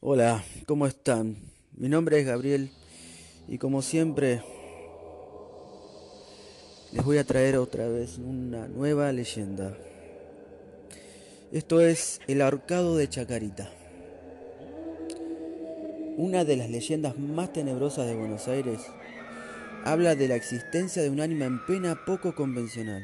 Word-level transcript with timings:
Hola, 0.00 0.44
¿cómo 0.66 0.86
están? 0.86 1.38
Mi 1.72 1.88
nombre 1.88 2.20
es 2.20 2.24
Gabriel 2.24 2.70
y 3.48 3.58
como 3.58 3.82
siempre 3.82 4.44
les 6.92 7.04
voy 7.04 7.18
a 7.18 7.24
traer 7.24 7.56
otra 7.56 7.88
vez 7.88 8.16
una 8.16 8.68
nueva 8.68 9.10
leyenda. 9.10 9.76
Esto 11.50 11.80
es 11.80 12.20
el 12.28 12.42
ahorcado 12.42 12.96
de 12.96 13.08
Chacarita. 13.08 13.72
Una 16.16 16.44
de 16.44 16.56
las 16.56 16.70
leyendas 16.70 17.18
más 17.18 17.52
tenebrosas 17.52 18.06
de 18.06 18.14
Buenos 18.14 18.46
Aires 18.46 18.78
habla 19.84 20.14
de 20.14 20.28
la 20.28 20.36
existencia 20.36 21.02
de 21.02 21.10
un 21.10 21.20
ánima 21.20 21.46
en 21.46 21.66
pena 21.66 22.04
poco 22.06 22.36
convencional 22.36 23.02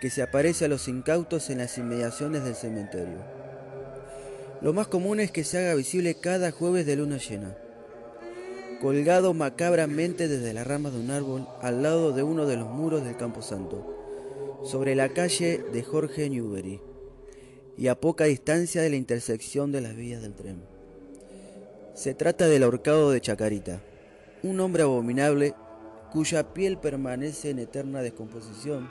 que 0.00 0.10
se 0.10 0.22
aparece 0.22 0.64
a 0.64 0.68
los 0.68 0.88
incautos 0.88 1.48
en 1.48 1.58
las 1.58 1.78
inmediaciones 1.78 2.42
del 2.42 2.56
cementerio. 2.56 3.45
Lo 4.62 4.72
más 4.72 4.88
común 4.88 5.20
es 5.20 5.30
que 5.30 5.44
se 5.44 5.58
haga 5.58 5.74
visible 5.74 6.14
cada 6.14 6.50
jueves 6.50 6.86
de 6.86 6.96
luna 6.96 7.18
llena, 7.18 7.56
colgado 8.80 9.34
macabramente 9.34 10.28
desde 10.28 10.54
las 10.54 10.66
ramas 10.66 10.94
de 10.94 11.00
un 11.00 11.10
árbol 11.10 11.46
al 11.60 11.82
lado 11.82 12.12
de 12.12 12.22
uno 12.22 12.46
de 12.46 12.56
los 12.56 12.68
muros 12.68 13.04
del 13.04 13.16
Camposanto, 13.16 14.62
sobre 14.64 14.94
la 14.94 15.10
calle 15.10 15.62
de 15.72 15.82
Jorge 15.82 16.30
Newbery 16.30 16.80
y 17.76 17.88
a 17.88 18.00
poca 18.00 18.24
distancia 18.24 18.80
de 18.80 18.88
la 18.88 18.96
intersección 18.96 19.72
de 19.72 19.82
las 19.82 19.94
vías 19.94 20.22
del 20.22 20.34
tren. 20.34 20.62
Se 21.94 22.14
trata 22.14 22.48
del 22.48 22.62
ahorcado 22.62 23.10
de 23.10 23.20
Chacarita, 23.20 23.82
un 24.42 24.58
hombre 24.60 24.84
abominable 24.84 25.54
cuya 26.12 26.54
piel 26.54 26.78
permanece 26.78 27.50
en 27.50 27.58
eterna 27.58 28.00
descomposición 28.00 28.88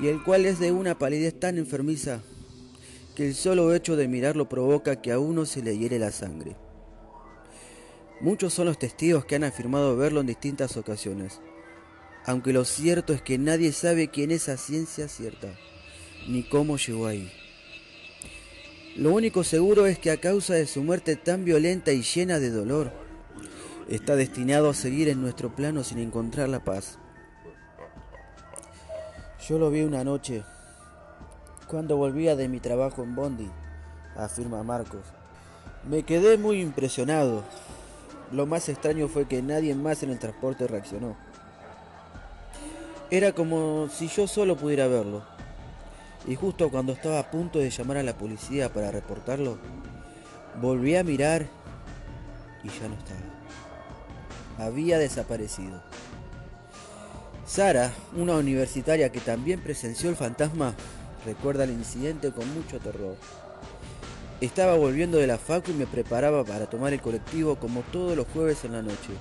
y 0.00 0.08
el 0.08 0.22
cual 0.22 0.44
es 0.44 0.58
de 0.58 0.72
una 0.72 0.98
palidez 0.98 1.38
tan 1.38 1.56
enfermiza 1.56 2.20
que 3.14 3.28
el 3.28 3.34
solo 3.34 3.74
hecho 3.74 3.96
de 3.96 4.08
mirarlo 4.08 4.48
provoca 4.48 5.00
que 5.00 5.12
a 5.12 5.18
uno 5.18 5.46
se 5.46 5.62
le 5.62 5.78
hiere 5.78 5.98
la 5.98 6.10
sangre. 6.10 6.56
Muchos 8.20 8.54
son 8.54 8.66
los 8.66 8.78
testigos 8.78 9.24
que 9.24 9.36
han 9.36 9.44
afirmado 9.44 9.96
verlo 9.96 10.20
en 10.20 10.26
distintas 10.26 10.76
ocasiones, 10.76 11.40
aunque 12.26 12.52
lo 12.52 12.64
cierto 12.64 13.12
es 13.12 13.22
que 13.22 13.38
nadie 13.38 13.72
sabe 13.72 14.08
quién 14.08 14.30
es 14.30 14.48
a 14.48 14.56
ciencia 14.56 15.08
cierta, 15.08 15.48
ni 16.28 16.42
cómo 16.42 16.76
llegó 16.76 17.06
ahí. 17.06 17.30
Lo 18.96 19.12
único 19.12 19.44
seguro 19.44 19.86
es 19.86 19.98
que 19.98 20.10
a 20.10 20.20
causa 20.20 20.54
de 20.54 20.66
su 20.66 20.82
muerte 20.82 21.16
tan 21.16 21.44
violenta 21.44 21.92
y 21.92 22.02
llena 22.02 22.38
de 22.38 22.50
dolor, 22.50 22.92
está 23.88 24.16
destinado 24.16 24.70
a 24.70 24.74
seguir 24.74 25.08
en 25.08 25.20
nuestro 25.20 25.54
plano 25.54 25.84
sin 25.84 25.98
encontrar 25.98 26.48
la 26.48 26.64
paz. 26.64 26.98
Yo 29.46 29.58
lo 29.58 29.70
vi 29.70 29.82
una 29.82 30.04
noche 30.04 30.42
cuando 31.66 31.96
volvía 31.96 32.36
de 32.36 32.48
mi 32.48 32.60
trabajo 32.60 33.02
en 33.02 33.14
Bondi, 33.14 33.50
afirma 34.16 34.62
Marcos. 34.62 35.02
Me 35.88 36.02
quedé 36.02 36.38
muy 36.38 36.60
impresionado. 36.60 37.44
Lo 38.32 38.46
más 38.46 38.68
extraño 38.68 39.08
fue 39.08 39.26
que 39.26 39.42
nadie 39.42 39.74
más 39.74 40.02
en 40.02 40.10
el 40.10 40.18
transporte 40.18 40.66
reaccionó. 40.66 41.16
Era 43.10 43.32
como 43.32 43.88
si 43.88 44.08
yo 44.08 44.26
solo 44.26 44.56
pudiera 44.56 44.86
verlo. 44.86 45.22
Y 46.26 46.36
justo 46.36 46.70
cuando 46.70 46.94
estaba 46.94 47.18
a 47.18 47.30
punto 47.30 47.58
de 47.58 47.70
llamar 47.70 47.98
a 47.98 48.02
la 48.02 48.14
policía 48.14 48.72
para 48.72 48.90
reportarlo, 48.90 49.58
volví 50.60 50.96
a 50.96 51.04
mirar 51.04 51.46
y 52.62 52.68
ya 52.68 52.88
no 52.88 52.94
estaba. 52.94 53.20
Había 54.58 54.98
desaparecido. 54.98 55.82
Sara, 57.46 57.92
una 58.16 58.36
universitaria 58.36 59.12
que 59.12 59.20
también 59.20 59.60
presenció 59.60 60.08
el 60.08 60.16
fantasma, 60.16 60.74
Recuerda 61.24 61.64
el 61.64 61.70
incidente 61.70 62.32
con 62.32 62.52
mucho 62.54 62.78
terror. 62.78 63.16
Estaba 64.40 64.74
volviendo 64.74 65.16
de 65.16 65.26
la 65.26 65.38
facu 65.38 65.70
y 65.70 65.74
me 65.74 65.86
preparaba 65.86 66.44
para 66.44 66.66
tomar 66.66 66.92
el 66.92 67.00
colectivo 67.00 67.56
como 67.56 67.80
todos 67.82 68.16
los 68.16 68.26
jueves 68.28 68.64
en 68.64 68.72
la 68.72 68.82
noche. 68.82 69.12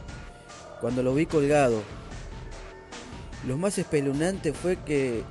Cuando 0.82 1.02
lo 1.02 1.16
vi 1.16 1.26
colgado, 1.26 1.82
lo 3.48 3.58
más 3.58 3.78
espeluznante 3.78 4.52
fue 4.54 4.78
que 4.78 5.24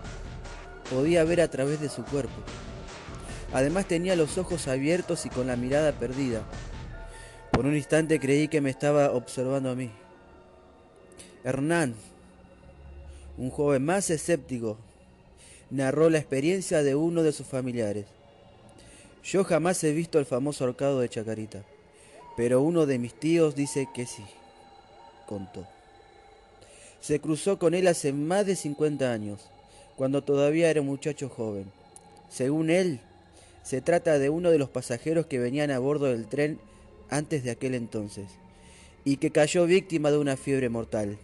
podía 0.89 1.25
ver 1.25 1.41
a 1.41 1.49
través 1.49 1.81
de 1.81 1.89
su 1.91 2.05
cuerpo. 2.05 2.41
Además 3.53 3.87
tenía 3.87 4.17
los 4.17 4.39
ojos 4.39 4.67
abiertos 4.67 5.27
y 5.27 5.29
con 5.29 5.47
la 5.47 5.57
mirada 5.57 5.93
perdida. 5.93 6.43
Por 7.51 7.67
un 7.67 7.77
instante 7.77 8.19
creí 8.19 8.49
que 8.49 8.63
me 8.63 8.71
estaba 8.71 9.11
observando 9.13 9.71
a 9.71 9.75
mí. 9.75 9.91
Hernán, 11.45 11.95
un 13.37 13.51
joven 13.51 13.85
más 13.85 14.09
escéptico, 14.09 14.79
narró 15.73 16.11
la 16.11 16.19
experiencia 16.19 16.83
de 16.83 16.95
uno 16.95 17.23
de 17.23 17.33
sus 17.33 17.47
familiares. 17.47 18.05
Yo 19.25 19.43
jamás 19.43 19.83
he 19.85 19.93
visto 19.93 20.19
el 20.19 20.27
famoso 20.27 20.65
ahorcado 20.65 21.01
de 21.01 21.09
Chacarita, 21.09 21.65
pero 22.37 22.61
uno 22.61 22.85
de 22.85 22.99
mis 22.99 23.15
tíos 23.15 23.55
dice 23.55 23.89
que 23.95 24.05
sí, 24.05 24.23
contó. 25.27 25.67
Se 27.01 27.21
cruzó 27.21 27.59
con 27.59 27.73
él 27.73 27.87
hace 27.87 28.13
más 28.13 28.45
de 28.45 28.55
50 28.55 29.11
años, 29.11 29.49
cuando 29.97 30.23
todavía 30.23 30.69
era 30.69 30.83
un 30.83 30.89
muchacho 30.89 31.31
joven. 31.31 31.65
Según 32.29 32.69
él, 32.69 33.01
se 33.63 33.81
trata 33.81 34.19
de 34.19 34.29
uno 34.29 34.51
de 34.51 34.59
los 34.59 34.69
pasajeros 34.69 35.25
que 35.25 35.39
venían 35.39 35.71
a 35.71 35.79
bordo 35.79 36.07
del 36.07 36.27
tren 36.27 36.59
antes 37.09 37.45
de 37.45 37.51
aquel 37.51 37.75
entonces, 37.75 38.27
y 39.07 39.17
que 39.17 39.31
cayó 39.31 39.65
víctima 39.65 40.11
de 40.11 40.19
una 40.19 40.37
fiebre 40.37 40.69
mortal. 40.69 41.17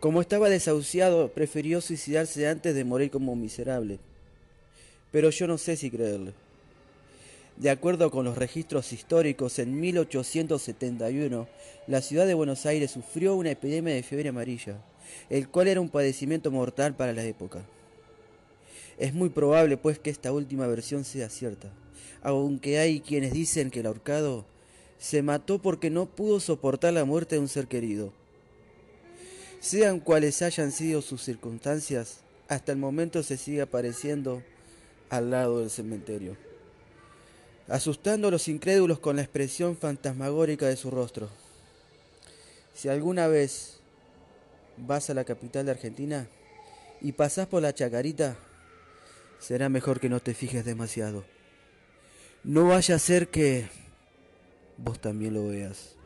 Como 0.00 0.22
estaba 0.22 0.48
desahuciado, 0.48 1.28
prefirió 1.28 1.82
suicidarse 1.82 2.48
antes 2.48 2.74
de 2.74 2.84
morir 2.84 3.10
como 3.10 3.36
miserable. 3.36 3.98
Pero 5.12 5.28
yo 5.28 5.46
no 5.46 5.58
sé 5.58 5.76
si 5.76 5.90
creerle. 5.90 6.32
De 7.58 7.68
acuerdo 7.68 8.10
con 8.10 8.24
los 8.24 8.38
registros 8.38 8.94
históricos, 8.94 9.58
en 9.58 9.78
1871 9.78 11.46
la 11.86 12.00
ciudad 12.00 12.26
de 12.26 12.32
Buenos 12.32 12.64
Aires 12.64 12.92
sufrió 12.92 13.34
una 13.34 13.50
epidemia 13.50 13.92
de 13.92 14.02
fiebre 14.02 14.30
amarilla, 14.30 14.82
el 15.28 15.48
cual 15.48 15.68
era 15.68 15.82
un 15.82 15.90
padecimiento 15.90 16.50
mortal 16.50 16.96
para 16.96 17.12
la 17.12 17.24
época. 17.24 17.60
Es 18.98 19.12
muy 19.12 19.28
probable 19.28 19.76
pues 19.76 19.98
que 19.98 20.08
esta 20.08 20.32
última 20.32 20.66
versión 20.66 21.04
sea 21.04 21.28
cierta, 21.28 21.68
aunque 22.22 22.78
hay 22.78 23.00
quienes 23.00 23.34
dicen 23.34 23.70
que 23.70 23.80
el 23.80 23.86
ahorcado 23.86 24.46
se 24.98 25.20
mató 25.20 25.60
porque 25.60 25.90
no 25.90 26.06
pudo 26.06 26.40
soportar 26.40 26.94
la 26.94 27.04
muerte 27.04 27.34
de 27.34 27.42
un 27.42 27.48
ser 27.48 27.66
querido 27.66 28.18
sean 29.60 30.00
cuales 30.00 30.42
hayan 30.42 30.72
sido 30.72 31.02
sus 31.02 31.22
circunstancias, 31.22 32.20
hasta 32.48 32.72
el 32.72 32.78
momento 32.78 33.22
se 33.22 33.36
sigue 33.36 33.60
apareciendo 33.60 34.42
al 35.10 35.30
lado 35.30 35.60
del 35.60 35.70
cementerio, 35.70 36.36
asustando 37.68 38.28
a 38.28 38.30
los 38.30 38.48
incrédulos 38.48 38.98
con 38.98 39.16
la 39.16 39.22
expresión 39.22 39.76
fantasmagórica 39.76 40.66
de 40.66 40.76
su 40.76 40.90
rostro. 40.90 41.28
Si 42.74 42.88
alguna 42.88 43.28
vez 43.28 43.80
vas 44.78 45.10
a 45.10 45.14
la 45.14 45.24
capital 45.24 45.66
de 45.66 45.72
Argentina 45.72 46.26
y 47.02 47.12
pasás 47.12 47.46
por 47.46 47.62
la 47.62 47.74
chacarita, 47.74 48.36
será 49.38 49.68
mejor 49.68 50.00
que 50.00 50.08
no 50.08 50.20
te 50.20 50.34
fijes 50.34 50.64
demasiado. 50.64 51.24
No 52.42 52.68
vaya 52.68 52.94
a 52.94 52.98
ser 52.98 53.28
que 53.28 53.68
vos 54.78 54.98
también 55.00 55.34
lo 55.34 55.48
veas. 55.48 55.99